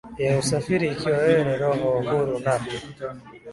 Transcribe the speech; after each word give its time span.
ya 0.23 0.31
usafiri 0.41 0.85
Ikiwa 0.89 1.17
wewe 1.23 1.41
ni 1.47 1.55
roho 1.61 1.89
huru 2.09 2.35
na 2.43 2.55